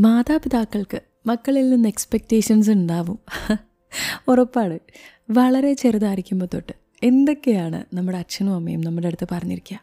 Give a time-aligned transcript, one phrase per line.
[0.00, 3.18] മാതാപിതാക്കൾക്ക് മക്കളിൽ നിന്ന് എക്സ്പെക്റ്റേഷൻസ് ഉണ്ടാവും.
[4.28, 4.78] ഉറപ്പാണ്.
[5.30, 9.78] വളരെ ചെറുതായിരിക്കുമ്പോൾ തൊട്ട് എന്തൊക്കെയാണ് നമ്മുടെ അച്ഛനും അമ്മയും നമ്മുടെ അടുത്ത് പറഞ്ഞിരിക്കുക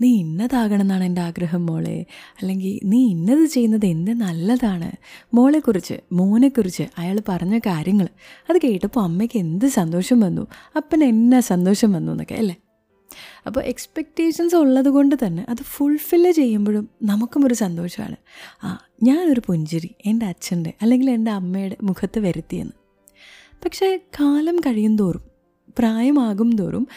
[0.00, 2.06] നീ ഇന്നതാകണം എന്നാണ് എന്റെ ആഗ്രഹം മോളെ.
[2.42, 4.92] അല്ലെങ്കിൽ നീ ഇന്നത് ചെയ്യുന്നത് എന്ത് നല്ലതാണ്.
[5.34, 8.08] മോളെക്കുറിച്ച് മോനെക്കുറിച്ച് അയാൾ പറഞ്ഞ കാര്യങ്ങൾ
[8.50, 10.46] അത് കേട്ടപ്പോൾ അമ്മയ്ക്ക് എന്ത് സന്തോഷം വന്നു?
[10.76, 12.56] അപ്പന് എന്നാ സന്തോഷം വന്നു എന്നൊക്കെ അല്ലേ?
[13.46, 18.16] അപ്പോൾ എക്സ്പെക്റ്റേഷൻസ് ഉള്ളത് കൊണ്ട് തന്നെ അത് ഫുൾഫില്ല് ചെയ്യുമ്പോഴും നമുക്കും ഒരു സന്തോഷമാണ്.
[18.64, 22.72] ആ ഞാനൊരു പുഞ്ചിരി എന്റെ അച്ഛന്റെ അല്ലെങ്കിൽ എന്റെ അമ്മയുടെ മുഖത്ത് വരുത്തിയെന്ന്.
[23.64, 25.22] പക്ഷേ കാലം കഴിയും തോറും
[25.78, 26.88] പ്രായമാകും തോറും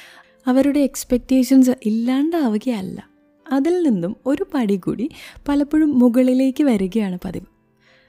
[0.48, 3.09] അവരുടെ എക്സ്പെക്റ്റേഷൻസ് ഇല്ലാണ്ടാവുകയല്ല.
[3.52, 5.09] അതിൽ നിന്നും ഒരു പടി കൂടി
[5.47, 7.45] പലപ്പോഴും മുകളിലേക്ക് വരികയാണ് പതിവ്.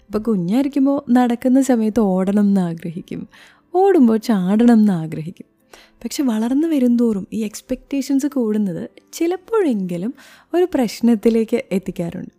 [0.07, 3.29] അപ്പോൾ കുഞ്ഞായിരിക്കുമ്പോൾ നടക്കുന്ന സമയത്ത് ഓടണം എന്ന് ആഗ്രഹിക്കും.
[3.75, 5.56] ഓടുമ്പോൾ ചാടണം എന്ന് ആഗ്രഹിക്കും.
[6.05, 10.15] പക്ഷെ വളർന്നു വരുംതോറും ഈ എക്സ്പെക്റ്റേഷൻസ് കൂടുന്നത് ചിലപ്പോഴെങ്കിലും
[10.55, 12.31] ഒരു പ്രശ്നത്തിലേക്ക് എത്തിക്കാറുണ്ട്.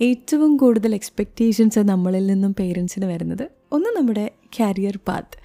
[0.00, 5.36] ഏറ്റവും കൂടുതൽ എക്സ്പെക്റ്റേഷൻസ് നമ്മളിൽ നിന്നും പേരൻസിന് വരുന്നത് ഒന്ന് നമ്മുടെ കരിയർ പാത്ത്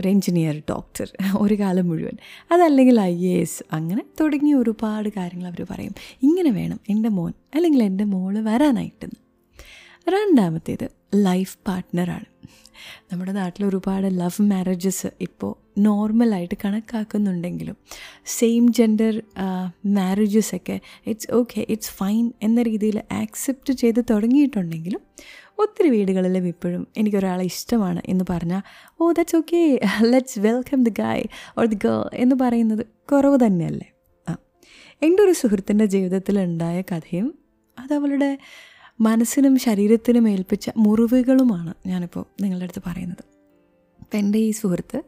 [0.00, 2.16] ഒരു എൻജിനീയർ ഡോക്ടർ ഒരു കാലം മുഴുവൻ.
[2.52, 5.94] അതല്ലെങ്കിൽ ഐ എ എസ് അങ്ങനെ തുടങ്ങിയ ഒരുപാട് കാര്യങ്ങൾ അവർ പറയും.
[6.22, 9.20] ഇങ്ങനെ വേണം എന്റെ മോൻ അല്ലെങ്കിൽ എന്റെ മോൾ വരാനായിട്ടെന്ന്.
[10.10, 12.37] രണ്ടാമത്തേത് ലൈഫ് പാർട്ട്ണറാണ്
[13.12, 17.76] നമ്മുടെ നാട്ടിൽ ഒരുപാട് ലവ് മാരേജസ് ഇപ്പോൾ നോർമലായിട്ട് കണക്കാക്കുന്നുണ്ടെങ്കിലും
[18.26, 19.14] സെയിം ജെൻഡർ
[19.86, 25.02] മാരേജസ് ഒക്കെ ഇറ്റ്സ് ഓക്കെ ഇറ്റ്സ് ഫൈൻ എന്ന രീതിയിൽ ആക്സെപ്റ്റ് ചെയ്ത് തുടങ്ങിയിട്ടുണ്ടെങ്കിലും
[25.58, 28.62] ഒത്തിരി വീടുകളിലും ഇപ്പോഴും എനിക്കൊരാളെ ഇഷ്ടമാണ് എന്ന് പറഞ്ഞാൽ
[29.00, 29.60] ഓ that's okay
[30.02, 31.24] let's welcome the guy
[31.58, 33.88] or the girl എന്ന് പറയുന്നത് കുറവ് തന്നെയല്ലേ?
[34.26, 34.34] ആ
[35.02, 37.28] എന്റെ ഒരു സുഹൃത്തിന്റെ ജീവിതത്തിൽ ഉണ്ടായ കഥയും
[37.78, 38.30] അത് അവളുടെ
[39.00, 43.24] മനസ്സിനും ശരീരത്തിനും ഏൽപ്പിച്ച മുറിവുകളുമാണ് ഞാനിപ്പോൾ നിങ്ങളുടെ അടുത്ത് പറയുന്നത്.
[44.00, 45.02] അപ്പം എന്റെ ഈ സുഹൃത്ത്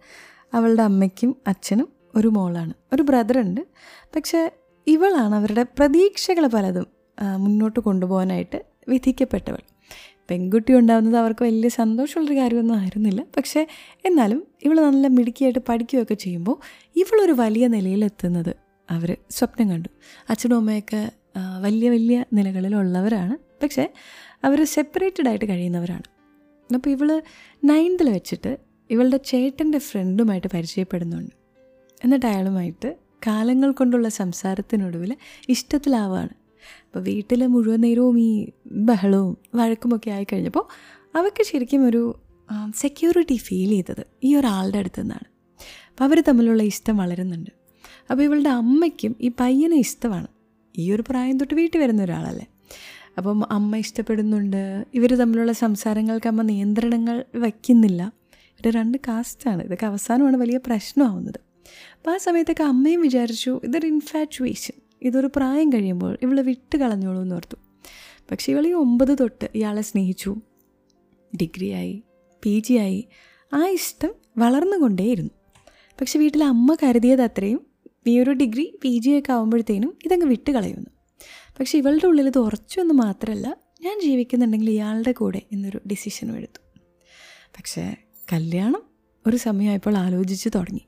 [0.54, 2.74] അവളുടെ അമ്മയ്ക്കും അച്ഛനും ഒരു മോളാണ്.
[2.92, 3.60] ഒരു ബ്രദറുണ്ട്
[4.14, 4.50] പക്ഷേ
[4.86, 6.86] ഇവളാണ് അവരുടെ പ്രതീക്ഷകൾ പലതും
[7.36, 9.62] മുന്നോട്ട് കൊണ്ടുപോകാനായിട്ട് വിധിക്കപ്പെട്ടവൾ.
[10.28, 13.26] പെൺകുട്ടി ഉണ്ടാകുന്നത് അവർക്ക് വലിയ സന്തോഷമുള്ളൊരു കാര്യമൊന്നും ആയിരുന്നില്ല.
[13.36, 13.66] പക്ഷേ
[14.04, 16.56] എന്നാലും ഇവൾ നല്ല മിടുക്കിയായിട്ട് പഠിക്കുകയൊക്കെ ചെയ്യുമ്പോൾ
[16.96, 18.56] ഇവളൊരു വലിയ നിലയിലെത്തുന്നത്
[18.90, 19.88] അവർ സ്വപ്നം കണ്ടു.
[20.30, 23.34] അച്ഛനും അമ്മയൊക്കെ വലിയ വലിയ നിലകളിലുള്ളവരാണ്.
[23.62, 23.84] പക്ഷേ
[24.44, 26.06] അവർ സെപ്പറേറ്റഡ് ആയിട്ട് കഴിയുന്നവരാണ്.
[26.74, 27.22] അപ്പോൾ ഇവൾ
[27.64, 28.58] നയൻത്തിൽ വെച്ചിട്ട്
[28.90, 31.34] ഇവളുടെ ചേട്ടന്റെ ഫ്രണ്ടുമായിട്ട് പരിചയപ്പെടുന്നുണ്ട്.
[32.04, 32.96] എന്നിട്ട് അയാളുമായിട്ട്
[33.26, 35.16] കാലങ്ങൾ കൊണ്ടുള്ള സംസാരത്തിനൊടുവിൽ
[35.48, 36.34] ഇഷ്ടത്തിലാവുകയാണ്
[36.86, 40.64] അപ്പോൾ വീട്ടിൽ മുഴുവൻ നേരവും ഈ ബഹളവും വഴക്കുമൊക്കെ ആയി കഴിഞ്ഞപ്പോൾ
[41.16, 42.02] അവർക്ക് ശരിക്കും ഒരു
[42.74, 45.26] സെക്യൂരിറ്റി ഫീൽ ചെയ്തത് ഈ ഒരാളുടെ അടുത്ത് നിന്നാണ്.
[45.90, 47.50] അപ്പോൾ അവർ തമ്മിലുള്ള ഇഷ്ടം വളരുന്നുണ്ട്.
[48.10, 50.28] അപ്പോൾ ഇവളുടെ അമ്മയ്ക്കും ഈ പയ്യനെ ഇഷ്ടമാണ്.
[50.78, 52.46] ഈ ഒരു പ്രായം തൊട്ട് വീട്ടിൽ വരുന്ന ഒരാളല്ലേ.
[53.18, 54.84] അപ്പം അമ്മ ഇഷ്ടപ്പെടുന്നുണ്ട്.
[54.94, 58.12] ഇവർ തമ്മിലുള്ള സംസാരങ്ങൾക്ക് അമ്മ നിയന്ത്രണങ്ങൾ വയ്ക്കുന്നില്ല.
[58.28, 59.62] ഇവിടെ രണ്ട് കാസ്റ്റാണ്.
[59.62, 61.40] ഇതൊക്കെ അവസാനമാണ് വലിയ പ്രശ്നമാവുന്നത്.
[61.96, 67.56] അപ്പോൾ ആ സമയത്തൊക്കെ അമ്മയും വിചാരിച്ചു ഇതൊരു ഇൻഫാറ്റുവേഷൻ ഇതൊരു പ്രായം കഴിയുമ്പോൾ ഇവളെ വിട്ട് കളഞ്ഞോളൂ എന്ന് ഓർത്തു.
[68.30, 70.36] പക്ഷേ ഇവൾ ഈ ഒമ്പത് തൊട്ട് ഇയാളെ സ്നേഹിച്ചു.
[71.36, 72.02] ഡിഗ്രി ആയി
[72.42, 73.08] പി ജി ആയി.
[73.52, 75.30] ആ ഇഷ്ടം വളർന്നുകൊണ്ടേയിരുന്നു.
[76.00, 77.69] പക്ഷെ വീട്ടിലെ അമ്മ കരുതിയത് അത്രയും
[78.06, 80.90] ഈ ഒരു ഡിഗ്രി പി ജി ഒക്കെ ആകുമ്പോഴത്തേനും ഇതങ്ങ് വിട്ട് കളയുന്നു.
[81.60, 82.38] പക്ഷെ ഇവളുടെ ഉള്ളിൽ ഇത്
[82.80, 86.60] എന്ന് മാത്രമല്ല ഞാൻ ജീവിക്കുന്നുണ്ടെങ്കിൽ ഇയാളുടെ കൂടെ എന്നൊരു ഡിസിഷനും എടുത്തു.
[87.46, 87.96] പക്ഷേ
[88.32, 88.82] കല്യാണം
[89.26, 90.80] ഒരു സമയമായപ്പോൾ ആലോചിച്ച് തുടങ്ങി.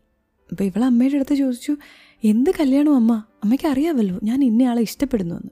[0.50, 1.76] അപ്പോൾ ഇവൾ അമ്മയുടെ അടുത്ത് ചോദിച്ചു
[2.24, 3.22] എന്ത് കല്യാണം അമ്മ?
[3.44, 5.50] അമ്മയ്ക്ക് അറിയാമല്ലോ ഞാൻ ഇന്നയാളെ ഇഷ്ടപ്പെടുന്നു എന്ന്.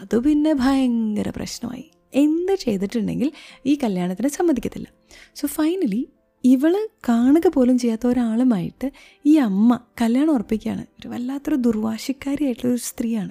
[0.00, 1.90] അത് പിന്നെ ഭയങ്കര പ്രശ്നമായി.
[2.14, 3.32] എന്ത് ചെയ്തിട്ടുണ്ടെങ്കിൽ
[3.66, 4.86] ഈ കല്യാണത്തിന് സമ്മതിക്കത്തില്ല.
[5.34, 6.08] സോ ഫൈനലി
[6.44, 8.90] ഇവൾ കാണുക പോലും ചെയ്യാത്ത ഒരാളുമായിട്ട്
[9.26, 10.80] ഈ അമ്മ കല്യാണം ഉറപ്പിക്കുകയാണ്.
[10.80, 13.30] ഒരു വല്ലാത്തൊരു ദുർവാശിക്കാരിയായിട്ടുള്ളൊരു സ്ത്രീയാണ്.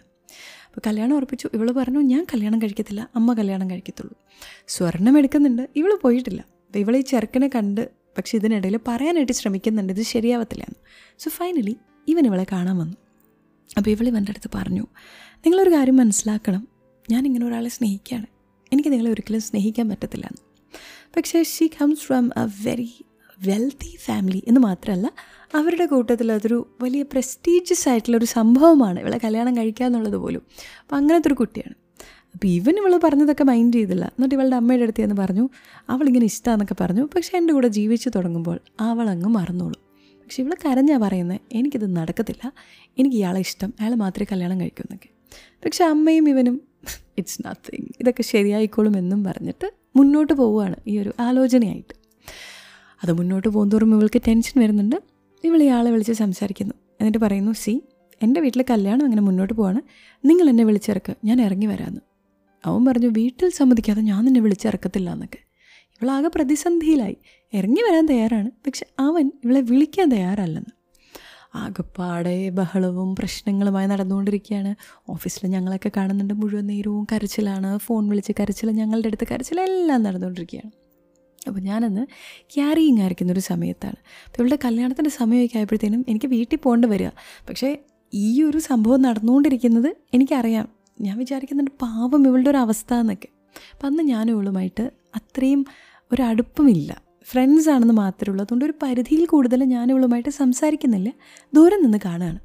[0.67, 1.49] അപ്പോൾ കല്യാണം ഉറപ്പിച്ചു.
[1.53, 3.09] ഇവൾ പറഞ്ഞു ഞാൻ കല്യാണം കഴിക്കത്തില്ല.
[3.15, 4.17] അമ്മ കല്യാണം കഴിക്കത്തുള്ളൂ.
[4.67, 5.69] സ്വർണം എടുക്കുന്നുണ്ട്.
[5.75, 6.41] ഇവൾ പോയിട്ടില്ല.
[6.41, 9.93] അപ്പോൾ ഇവൾ ഈ ചെറുക്കനെ കണ്ട് പക്ഷെ ഇതിനിടയിൽ പറയാനായിട്ട് ശ്രമിക്കുന്നുണ്ട്.
[9.93, 10.85] ഇത് ശരിയാവത്തില്ല എന്ന്.
[11.19, 12.97] സോ ഫൈനലി ഇവൻ ഇവളെ കാണാൻ വന്നു.
[13.77, 14.87] അപ്പോൾ ഇവൾ ഇവന്റെ അടുത്ത് പറഞ്ഞു
[15.37, 16.67] നിങ്ങളൊരു കാര്യം മനസ്സിലാക്കണം.
[17.11, 18.25] ഞാൻ ഇങ്ങനെ ഒരാളെ സ്നേഹിക്കുകയാണ്.
[18.73, 20.46] എനിക്ക് നിങ്ങളെ ഒരിക്കലും സ്നേഹിക്കാൻ പറ്റത്തില്ല എന്ന്.
[21.17, 23.05] പക്ഷേ she comes from a very
[23.47, 25.13] wealthy family എന്ന് മാത്രമല്ല
[25.55, 28.99] അവരുടെ കൂട്ടത്തിൽ അതൊരു വലിയ പ്രസ്റ്റീജിയസ് ആയിട്ടുള്ള ഒരു സംഭവമാണ്.
[28.99, 30.41] ഇവളെ കല്യാണം കഴിക്കുക എന്നുള്ളത് പോലും.
[30.81, 31.75] അപ്പോൾ അങ്ങനത്തെ ഒരു കുട്ടിയാണ്.
[32.33, 34.05] അപ്പോൾ ഇവൻ ഇവൾ പറഞ്ഞതൊക്കെ മൈൻഡ് ചെയ്തില്ല.
[34.05, 35.49] എന്നിട്ട് ഇവളുടെ അമ്മയുടെ അടുത്ത് എന്ന് പറഞ്ഞു
[35.89, 37.09] അവളിങ്ങനെ ഇഷ്ടമാണെന്നൊക്കെ പറഞ്ഞു.
[37.15, 39.79] പക്ഷേ എന്റെ കൂടെ ജീവിച്ചു തുടങ്ങുമ്പോൾ അവളങ്ങ് മറന്നോളൂ.
[39.99, 42.53] പക്ഷെ ഇവൾ കരഞ്ഞാൽ പറയുന്നത് എനിക്കിത് നടക്കത്തില്ല.
[42.97, 43.73] എനിക്ക് ഇയാളെ ഇഷ്ടം.
[43.79, 45.09] അയാൾ മാത്രമേ കല്യാണം കഴിക്കൂ എന്നൊക്കെ.
[45.65, 46.61] പക്ഷെ അമ്മയും ഇവനും
[47.17, 51.93] ഇറ്റ്സ് നത്തിങ് ഇതൊക്കെ ശരിയായിക്കോളും എന്നും പറഞ്ഞിട്ട് മുന്നോട്ട് പോവുകയാണ് ഈ ഒരു ആലോചനയായിട്ട്.
[53.03, 54.95] അത് മുന്നോട്ട് പോകുന്തോറും ഇവൾക്ക് ടെൻഷൻ വരുന്നുണ്ട്.
[55.43, 56.73] ഇവൾ ഇയാളെ വിളിച്ച് സംസാരിക്കുന്നു.
[56.73, 57.83] എന്നിട്ട് പറയുന്നു സി
[58.23, 59.81] എന്റെ വീട്ടിൽ കല്യാണം അങ്ങനെ മുന്നോട്ട് പോവാണ്.
[60.25, 62.01] നിങ്ങൾ എന്നെ വിളിച്ചിറക്കുക ഞാൻ ഇറങ്ങി വരാമെന്ന്
[62.65, 65.37] അവൻ പറഞ്ഞു വീട്ടിൽ സമ്മതിക്കാതെ ഞാൻ നിന്നെ വിളിച്ചിറക്കത്തില്ല എന്നൊക്കെ.
[66.01, 67.17] ഇവളാകെ പ്രതിസന്ധിയിലായി.
[67.53, 68.51] ഇറങ്ങി വരാൻ തയ്യാറാണ്.
[68.51, 70.76] പക്ഷെ അവൻ ഇവളെ വിളിക്കാൻ തയ്യാറല്ലെന്ന്.
[71.55, 74.75] ആകെപ്പാടെ ബഹളവും പ്രശ്നങ്ങളുമായി നടന്നുകൊണ്ടിരിക്കുകയാണ്.
[75.09, 76.33] ഓഫീസിൽ ഞങ്ങളൊക്കെ കാണുന്നുണ്ട്.
[76.33, 77.77] മുഴുവൻ നേരവും കരച്ചിലാണ്.
[77.77, 80.71] ഫോൺ വിളിച്ച് കരച്ചിൽ ഞങ്ങളുടെ അടുത്ത് കരച്ചിലെല്ലാം നടന്നുകൊണ്ടിരിക്കുകയാണ്.
[81.47, 82.07] അപ്പോൾ ഞാനന്ന്
[82.55, 83.95] ക്യാരിയിങ് ആയിരിക്കുന്ന ഒരു സമയത്താണ്.
[84.25, 87.09] അപ്പോൾ ഇവളുടെ കല്യാണത്തിന്റെ സമയമൊക്കെ ആയപ്പോഴത്തേനും എനിക്ക് വീട്ടിൽ പോകേണ്ടി വരിക.
[87.49, 87.77] പക്ഷേ
[88.13, 90.69] ഈ ഒരു സംഭവം നടന്നുകൊണ്ടിരിക്കുന്നത് എനിക്കറിയാം.
[91.01, 93.27] ഞാൻ വിചാരിക്കുന്നുണ്ട് പാവം ഇവളുടെ ഒരു അവസ്ഥ എന്നൊക്കെ.
[93.73, 95.65] അപ്പം അന്ന് ഞാനും ഇവളുമായിട്ട് അത്രയും
[96.11, 98.43] ഒരടുപ്പമില്ല ഫ്രണ്ട്സ് ആണെന്ന് മാത്രമേ ഉള്ളൂ.
[98.45, 101.09] അതുകൊണ്ട് ഒരു പരിധിയിൽ കൂടുതൽ ഞാൻ ഇവളുമായിട്ട് സംസാരിക്കുന്നില്ല.
[101.53, 102.39] ദൂരം നിന്ന് കാണുകയാണ്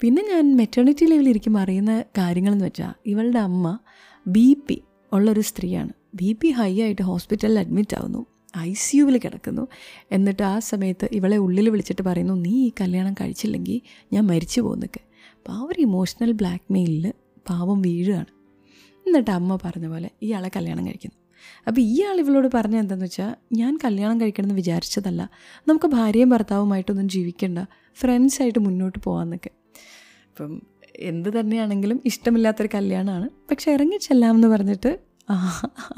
[0.00, 3.78] പിന്നെ ഞാൻ മെറ്റേണിറ്റി ലെവലിൽ ഇരിക്കുമ്പോൾ അറിയുന്ന കാര്യങ്ങളെന്ന് വെച്ചാൽ ഇവളുടെ അമ്മ
[4.26, 4.76] ബി പി
[5.12, 5.92] ഉള്ളൊരു സ്ത്രീയാണ്.
[6.14, 8.26] ബി പി ഹൈ ആയിട്ട് ഹോസ്പിറ്റലിൽ അഡ്മിറ്റ് ആവുന്നു.
[8.58, 9.68] ഐ സി യുവിൽ കിടക്കുന്നു.
[10.12, 13.80] എന്നിട്ട് ആ സമയത്ത് ഇവളെ ഉള്ളിൽ വിളിച്ചിട്ട് പറയുന്നു നീ ഈ കല്യാണം കഴിച്ചില്ലെങ്കിൽ
[14.12, 15.02] ഞാൻ മരിച്ചു പോകുന്നൊക്കെ
[15.36, 17.12] അപ്പോൾ ആ ഒരു ഇമോഷണൽ ബ്ലാക്ക്മെയിലിൽ
[17.48, 18.32] പാവം വീഴുകയാണ്
[19.06, 21.18] എന്നിട്ട് അമ്മ പറഞ്ഞ പോലെ ഇയാളെ കല്യാണം കഴിക്കുന്നു.
[21.68, 25.22] അപ്പോൾ ഈ ആൾ ഇവളോട് പറഞ്ഞ എന്താണെന്ന് വെച്ചാൽ ഞാൻ കല്യാണം കഴിക്കണമെന്ന് വിചാരിച്ചതല്ല.
[25.68, 27.58] നമുക്ക് ഭാര്യയും ഭർത്താവുമായിട്ടൊന്നും ജീവിക്കേണ്ട.
[28.00, 29.50] ഫ്രണ്ട്സായിട്ട് മുന്നോട്ട് പോകാമെന്നൊക്കെ
[30.28, 30.52] അപ്പം
[31.10, 33.28] എന്ത് തന്നെയാണെങ്കിലും ഇഷ്ടമില്ലാത്തൊരു കല്യാണമാണ്.
[33.50, 35.14] പക്ഷെ ഇറങ്ങി ചെല്ലാമെന്ന് പറഞ്ഞിട്ട്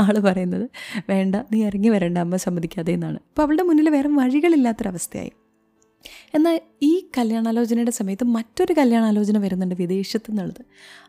[0.00, 0.66] ആൾ പറയുന്നത്
[1.10, 3.18] വേണ്ട നീ ഇറങ്ങി വരണ്ട അമ്മ സമ്മതിക്കാതെ എന്നാണ്.
[3.30, 5.32] അപ്പോൾ അവളുടെ മുന്നിൽ വേറെ വഴികളില്ലാത്തൊരവസ്ഥയായി.
[6.34, 10.62] എന്നാൽ ഈ കല്യാണാലോചനയുടെ സമയത്ത് മറ്റൊരു കല്യാണാലോചന വരുന്നുണ്ട് വിദേശത്തു നിന്നുള്ളത്.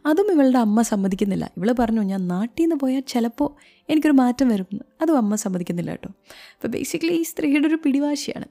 [0.05, 1.51] അതും ഇവളുടെ അമ്മ സമ്മതിക്കുന്നില്ല.
[1.57, 3.49] ഇവൾ പറഞ്ഞു ഞാൻ നാട്ടിൽ നിന്ന് പോയാൽ ചിലപ്പോൾ
[3.89, 4.65] എനിക്കൊരു മാറ്റം വരും.
[5.01, 6.09] അതും അമ്മ സമ്മതിക്കുന്നില്ല കേട്ടോ.
[6.55, 8.45] അപ്പോൾ ബേസിക്കലി ഈ സ്ത്രീയുടെ ഒരു പിടിവാശിയാണ്.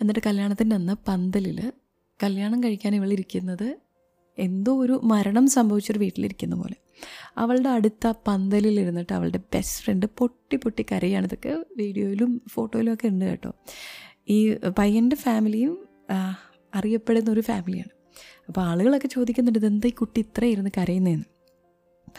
[0.00, 1.72] എന്നിട്ട് കല്യാണത്തിന്റെ അന്ന് പന്തലിൽ
[2.22, 3.76] കല്യാണം കഴിക്കാൻ ഇവളിരിക്കുന്നത്
[4.38, 6.76] എന്തോ ഒരു മരണം സംഭവിച്ചൊരു വീട്ടിലിരിക്കുന്ന പോലെ.
[7.38, 11.26] അവളുടെ അടുത്ത പന്തലിൽ ഇരുന്നിട്ട് അവളുടെ ബെസ്റ്റ് ഫ്രണ്ട് പൊട്ടി പൊട്ടി കരയാണ്.
[11.26, 13.50] ഇതൊക്കെ വീഡിയോയിലും ഫോട്ടോയിലും ഒക്കെ ഉണ്ട് കേട്ടോ.
[14.28, 15.88] ഈ പയ്യന്റെ ഫാമിലിയും
[16.74, 17.92] അറിയപ്പെടുന്ന ഒരു ഫാമിലിയാണ്.
[18.48, 21.24] അപ്പോൾ ആളുകളൊക്കെ ചോദിക്കുന്നുണ്ട് ഇതെന്താ ഈ കുട്ടി ഇത്ര ഇരുന്ന് കരയുന്നതെന്ന്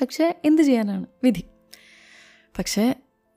[0.01, 1.05] പക്ഷേ എന്ത് ചെയ്യാനാണ്?
[1.23, 1.43] വിധി.
[2.59, 2.95] പക്ഷേ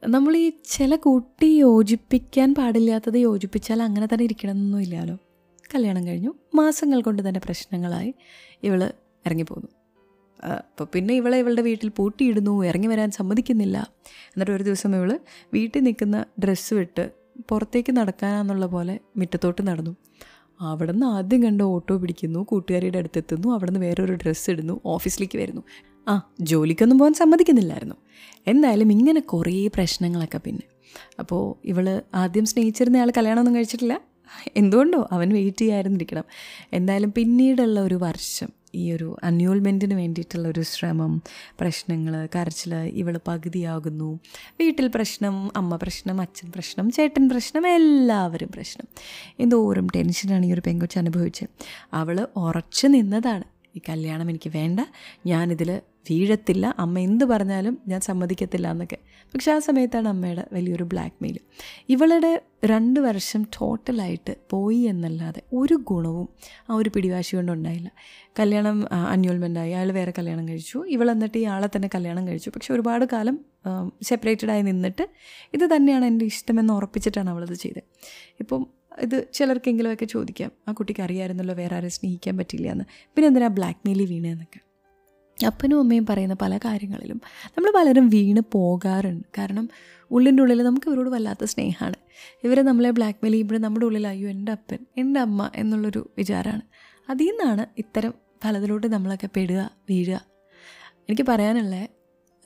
[0.09, 5.19] നമ്മൾ ഈ ചില കുട്ടി യോജിപ്പിക്കാൻ പാടില്ലാത്തത് യോജിപ്പിച്ചാൽ അങ്ങനെ തന്നെ ഇരിക്കണമെന്നൊന്നും ഇല്ലല്ലോ.
[5.75, 6.35] കല്യാണം കഴിഞ്ഞു.
[6.55, 8.15] മാസങ്ങൾ കൊണ്ട് തന്നെ പ്രശ്നങ്ങളായി.
[8.63, 8.93] ഇവൾ
[9.27, 9.69] ഇറങ്ങിപ്പോന്നു.
[10.45, 13.93] അപ്പോൾ പിന്നെ ഇവളെ ഇവളുടെ വീട്ടിൽ പൂട്ടിയിടുന്നു ഇറങ്ങി വരാൻ സമ്മതിക്കുന്നില്ല.
[14.05, 15.21] എന്നിട്ട് ഒരു ദിവസം ഇവൾ
[15.53, 17.11] വീട്ടിൽ നിൽക്കുന്ന ഡ്രസ്സ് വിട്ട്
[17.49, 19.97] പുറത്തേക്ക് നടക്കാനാന്നുള്ള പോലെ മുറ്റത്തോട്ട് നടന്നു.
[20.61, 25.63] അവിടെ നിന്ന് ആദ്യം കണ്ട് ഓട്ടോ പിടിക്കുന്നു കൂട്ടുകാരിയുടെ അടുത്തെത്തുന്നു അവിടെ നിന്ന് വേറൊരു ഡ്രസ്സ് ഇടുന്നു ഓഫീസിലേക്ക് വരുന്നു.
[26.09, 27.95] ആ ജോലിക്കൊന്നും പോകാൻ സമ്മതിക്കുന്നില്ലായിരുന്നു.
[28.47, 30.63] എന്തായാലും ഇങ്ങനെ കുറേ പ്രശ്നങ്ങളൊക്കെ പിന്നെ.
[31.19, 34.01] അപ്പോൾ ഇവൾ ആദ്യം സ്നേഹിച്ചിരുന്ന ആൾ കല്യാണമൊന്നും കഴിച്ചിട്ടില്ല.
[34.57, 36.25] എന്തുകൊണ്ടോ അവൻ വെയിറ്റ് ചെയ്യാതിരുന്നിരിക്കണം
[36.73, 38.58] എന്തായാലും പിന്നീടുള്ള ഒരു വർഷം.
[38.75, 41.23] ഈ ഒരു അന്യോൾമെന്റിന് വേണ്ടിയിട്ടുള്ള ഒരു ശ്രമം
[41.61, 44.21] പ്രശ്നങ്ങൾ കരച്ചിൽ ഇവൾ പകുതിയാകുന്നു.
[44.61, 48.87] വീട്ടിൽ പ്രശ്നം അമ്മ പ്രശ്നം അച്ഛൻ പ്രശ്നം ചേട്ടൻ പ്രശ്നം എല്ലാവരും പ്രശ്നം.
[49.41, 51.51] എന്തോരം ടെൻഷനാണ് ഈ ഒരു പെങ്കൊച്ച് അനുഭവിച്ചത്
[51.93, 53.58] അവൾ ഉറച്ചു നിന്നതാണ്.
[53.79, 54.81] ഈ കല്യാണം എനിക്ക് വേണ്ട.
[55.27, 55.71] ഞാനിതിൽ
[56.11, 56.67] വീഴത്തില്ല.
[56.79, 58.99] അമ്മ എന്ത് പറഞ്ഞാലും ഞാൻ സമ്മതിക്കത്തില്ല എന്നൊക്കെ.
[59.33, 61.39] പക്ഷെ ആ സമയത്താണ് അമ്മയുടെ വലിയൊരു ബ്ലാക്ക് മെയിൽ
[61.89, 62.31] ഇവളുടെ
[62.65, 66.29] രണ്ട് വർഷം ടോട്ടലായിട്ട് പോയി എന്നല്ലാതെ ഒരു ഗുണവും
[66.71, 67.91] ആ ഒരു പിടിവാശി കൊണ്ടുണ്ടായില്ല.
[68.41, 68.79] കല്യാണം
[69.13, 70.79] അന്യൂൾമെന്റായി അയാൾ വേറെ കല്യാണം കഴിച്ചു.
[70.89, 72.51] ഇവൾ എന്നിട്ട് ആളെ തന്നെ കല്യാണം കഴിച്ചു.
[72.55, 73.39] പക്ഷെ ഒരുപാട് കാലം
[74.03, 75.07] സെപ്പറേറ്റഡായി നിന്നിട്ട്
[75.55, 77.85] ഇത് തന്നെയാണ് എന്റെ ഇഷ്ടമെന്ന് ഉറപ്പിച്ചിട്ടാണ് അവളത് ചെയ്തത്.
[78.41, 82.85] ഇപ്പം ഇത് ചിലർക്കെങ്കിലുമൊക്കെ ചോദിക്കാം ആ കുട്ടിക്ക് അറിയാമായിരുന്നല്ലോ വേറെ ആരെ സ്നേഹിക്കാൻ പറ്റില്ല എന്ന്
[83.15, 84.61] പിന്നെ എന്തിനാ ബ്ലാക്ക് മെയിൽ വീണതെന്നൊക്കെ
[85.47, 89.29] അപ്പനും അമ്മയും പറയുന്ന പല കാര്യങ്ങളിലും നമ്മൾ പലരും വീണ് പോകാറുണ്ട്.
[89.39, 89.69] കാരണം
[90.11, 91.97] ഉള്ളിന്റെ ഉള്ളിൽ നമുക്ക് ഇവരോട് വല്ലാത്ത സ്നേഹമാണ്.
[92.45, 96.63] ഇവരെ നമ്മളെ ബ്ലാക്ക് മെയിൽ ചെയ്യുമ്പോൾ നമ്മുടെ ഉള്ളിൽ അയ്യോ എന്റെ അപ്പൻ എന്റെ അമ്മ എന്നുള്ളൊരു വിചാരമാണ്.
[97.11, 98.15] അതിൽ നിന്നാണ് ഇത്തരം
[98.45, 100.27] ഫലത്തിലോട്ട് നമ്മളൊക്കെ പെടുക വീഴുക.
[101.09, 101.89] എനിക്ക് പറയാനുള്ള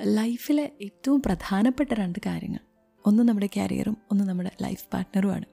[0.02, 2.60] ലൈഫിലെ ഏറ്റവും പ്രധാനപ്പെട്ട രണ്ട് കാര്യങ്ങൾ.
[3.06, 5.44] ഒന്ന് നമ്മുടെ കരിയറും ഒന്ന് നമ്മുടെ ലൈഫ് പാർട്ട്ണറുമാണ്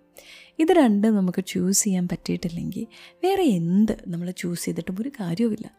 [0.59, 2.87] ഇത് രണ്ടും നമുക്ക് ചൂസ് ചെയ്യാൻ പറ്റിയിട്ടില്ലെങ്കിൽ
[3.23, 5.71] വേറെ എന്ത് നമ്മൾ ചൂസ് ചെയ്തിട്ടും ഒരു കാര്യവുമില്ല.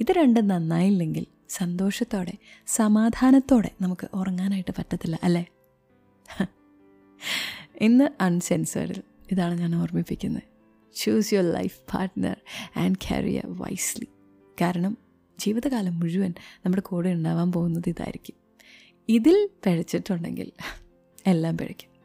[0.00, 2.32] ഇത് രണ്ടും നന്നായില്ലെങ്കിൽ സന്തോഷത്തോടെ
[2.66, 5.46] സമാധാനത്തോടെ നമുക്ക് ഉറങ്ങാനായിട്ട് പറ്റത്തില്ല അല്ലേ?
[7.80, 9.02] ഇന്ന് അൺസെൻസേർഡിൽ
[9.32, 10.42] ഇതാണ് ഞാൻ ഓർമ്മിപ്പിക്കുന്നത്.
[10.94, 12.36] Choose your life partner
[12.76, 14.06] and career wisely
[14.60, 14.98] കാരണം
[15.38, 18.34] ജീവിതകാലം മുഴുവൻ നമ്മുടെ കൂടെ ഉണ്ടാവാൻ പോകുന്നത് ഇതായിരിക്കും.
[19.08, 20.52] ഇതിൽ പിഴച്ചിട്ടുണ്ടെങ്കിൽ
[21.26, 21.95] എല്ലാം പിഴയ്ക്കും.